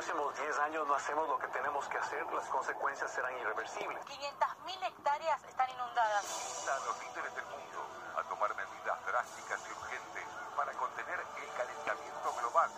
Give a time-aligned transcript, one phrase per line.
[0.00, 4.02] próximos 10 años no hacemos lo que tenemos que hacer, las consecuencias serán irreversibles.
[4.06, 6.24] 500.000 hectáreas están inundadas.
[6.24, 7.84] Insta a los líderes del mundo
[8.16, 10.24] a tomar medidas drásticas y urgentes
[10.56, 12.70] para contener el calentamiento global.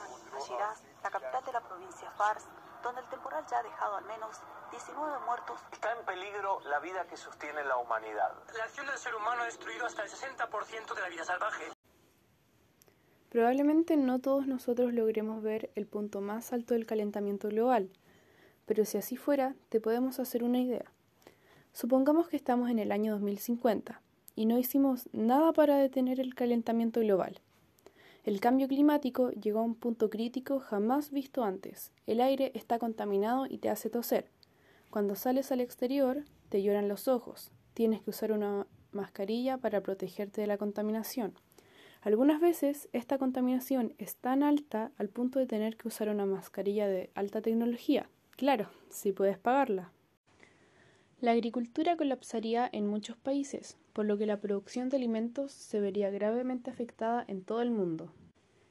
[0.49, 2.45] Shiraz, la capital de la provincia Fars,
[2.83, 4.41] donde el temporal ya ha dejado al menos
[4.73, 5.61] 19 muertos.
[5.71, 8.35] Está en peligro la vida que sostiene la humanidad.
[8.53, 11.71] La acción del ser humano ha destruido hasta el 60% de la vida salvaje.
[13.33, 17.89] Probablemente no todos nosotros logremos ver el punto más alto del calentamiento global,
[18.67, 20.85] pero si así fuera, te podemos hacer una idea.
[21.73, 24.03] Supongamos que estamos en el año 2050
[24.37, 27.41] y no hicimos nada para detener el calentamiento global.
[28.27, 31.91] El cambio climático llegó a un punto crítico jamás visto antes.
[32.07, 34.27] El aire está contaminado y te hace toser.
[34.91, 37.51] Cuando sales al exterior, te lloran los ojos.
[37.73, 41.33] Tienes que usar una mascarilla para protegerte de la contaminación.
[42.03, 46.89] Algunas veces esta contaminación es tan alta al punto de tener que usar una mascarilla
[46.89, 48.09] de alta tecnología.
[48.37, 49.93] Claro, si puedes pagarla.
[51.21, 56.11] La agricultura colapsaría en muchos países, por lo que la producción de alimentos se vería
[56.11, 58.13] gravemente afectada en todo el mundo.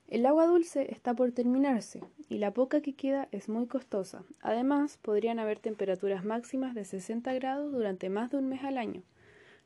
[0.09, 4.25] El agua dulce está por terminarse y la poca que queda es muy costosa.
[4.41, 9.03] Además, podrían haber temperaturas máximas de 60 grados durante más de un mes al año,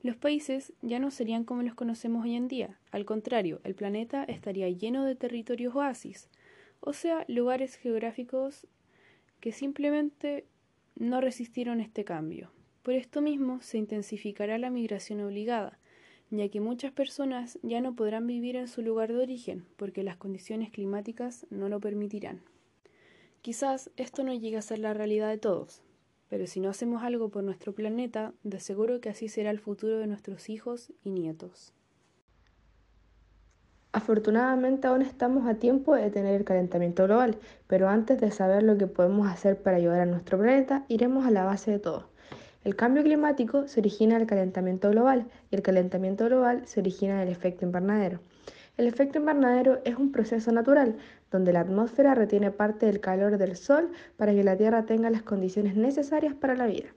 [0.06, 4.24] los países ya no serían como los conocemos hoy en día, al contrario, el planeta
[4.24, 6.30] estaría lleno de territorios oasis,
[6.80, 8.68] o sea, lugares geográficos
[9.40, 10.46] que simplemente
[10.96, 12.52] no resistieron este cambio.
[12.84, 15.80] Por esto mismo se intensificará la migración obligada,
[16.30, 20.18] ya que muchas personas ya no podrán vivir en su lugar de origen porque las
[20.18, 22.44] condiciones climáticas no lo permitirán.
[23.42, 25.82] Quizás esto no llegue a ser la realidad de todos,
[26.30, 29.98] pero si no hacemos algo por nuestro planeta, de seguro que así será el futuro
[29.98, 31.74] de nuestros hijos y nietos.
[33.92, 37.38] Afortunadamente aún estamos a tiempo de detener el calentamiento global,
[37.68, 41.32] pero antes de saber lo que podemos hacer para ayudar a nuestro planeta, iremos a
[41.32, 42.10] la base de todo.
[42.66, 47.30] El cambio climático se origina del calentamiento global y el calentamiento global se origina del
[47.30, 48.20] efecto invernadero.
[48.78, 50.98] El efecto invernadero es un proceso natural
[51.32, 55.24] donde la atmósfera retiene parte del calor del Sol para que la Tierra tenga las
[55.24, 56.88] condiciones necesarias para la vida.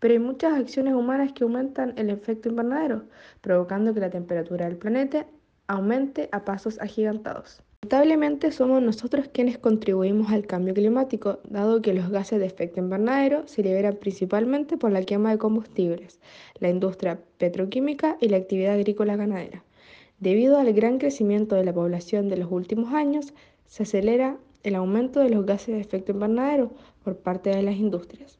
[0.00, 3.04] Pero hay muchas acciones humanas que aumentan el efecto invernadero,
[3.42, 5.26] provocando que la temperatura del planeta
[5.68, 7.62] aumente a pasos agigantados.
[7.82, 13.46] Lamentablemente somos nosotros quienes contribuimos al cambio climático, dado que los gases de efecto invernadero
[13.46, 16.18] se liberan principalmente por la quema de combustibles,
[16.58, 19.62] la industria petroquímica y la actividad agrícola ganadera.
[20.24, 23.34] Debido al gran crecimiento de la población de los últimos años,
[23.66, 26.70] se acelera el aumento de los gases de efecto invernadero
[27.02, 28.38] por parte de las industrias.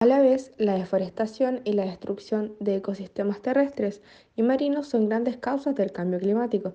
[0.00, 4.02] A la vez, la deforestación y la destrucción de ecosistemas terrestres
[4.34, 6.74] y marinos son grandes causas del cambio climático,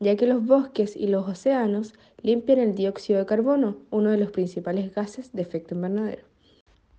[0.00, 4.32] ya que los bosques y los océanos limpian el dióxido de carbono, uno de los
[4.32, 6.24] principales gases de efecto invernadero.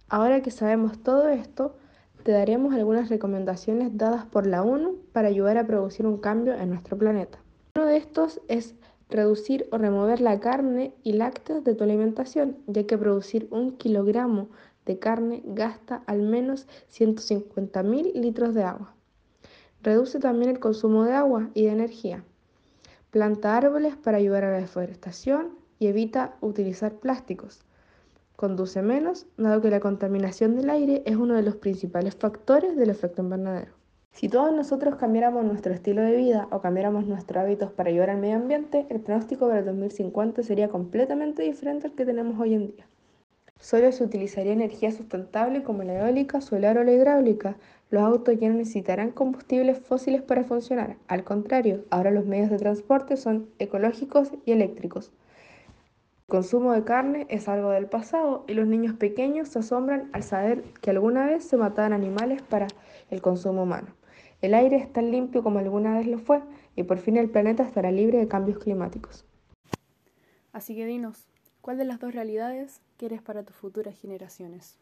[0.07, 1.75] Ahora que sabemos todo esto,
[2.23, 6.69] te daremos algunas recomendaciones dadas por la ONU para ayudar a producir un cambio en
[6.69, 7.39] nuestro planeta.
[7.75, 8.75] Uno de estos es
[9.09, 14.47] reducir o remover la carne y lácteos de tu alimentación, ya que producir un kilogramo
[14.85, 18.95] de carne gasta al menos 150.000 litros de agua.
[19.81, 22.23] Reduce también el consumo de agua y de energía.
[23.12, 27.66] Planta árboles para ayudar a la deforestación y evita utilizar plásticos
[28.35, 32.89] conduce menos, dado que la contaminación del aire es uno de los principales factores del
[32.89, 33.71] efecto invernadero.
[34.11, 38.19] Si todos nosotros cambiáramos nuestro estilo de vida o cambiáramos nuestros hábitos para ayudar al
[38.19, 42.67] medio ambiente, el pronóstico para el 2050 sería completamente diferente al que tenemos hoy en
[42.67, 42.88] día.
[43.59, 47.55] Solo se utilizaría energía sustentable como la eólica, solar o la hidráulica.
[47.89, 50.97] Los autos ya no necesitarán combustibles fósiles para funcionar.
[51.07, 55.11] Al contrario, ahora los medios de transporte son ecológicos y eléctricos.
[56.23, 60.23] El consumo de carne es algo del pasado y los niños pequeños se asombran al
[60.23, 62.67] saber que alguna vez se mataban animales para
[63.11, 63.89] el consumo humano.
[64.41, 66.41] El aire es tan limpio como alguna vez lo fue
[66.75, 69.25] y por fin el planeta estará libre de cambios climáticos.
[70.53, 71.28] Así que dinos,
[71.62, 74.80] ¿cuál de las dos realidades quieres para tus futuras generaciones?